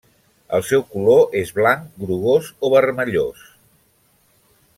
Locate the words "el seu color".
0.57-1.37